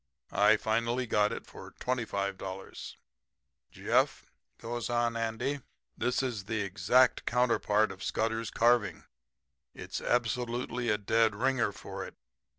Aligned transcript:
I 0.33 0.57
finally 0.57 1.05
got 1.05 1.31
it 1.31 1.45
for 1.45 1.73
$25. 1.73 2.95
"'Jeff,' 3.69 4.25
goes 4.57 4.89
on 4.89 5.15
Andy, 5.15 5.61
'this 5.95 6.23
is 6.23 6.45
the 6.45 6.61
exact 6.61 7.27
counterpart 7.27 7.91
of 7.91 8.03
Scudder's 8.03 8.49
carving. 8.49 9.03
It's 9.75 10.01
absolutely 10.01 10.89
a 10.89 10.97
dead 10.97 11.35
ringer 11.35 11.71
for 11.71 12.03
it. 12.03 12.15